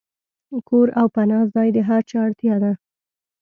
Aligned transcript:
کور 0.67 0.87
او 0.99 1.07
پناه 1.15 1.43
ځای 1.53 1.67
د 1.73 1.77
هر 1.89 2.01
چا 2.09 2.17
اړتیا 2.25 2.55
ده. 2.63 2.71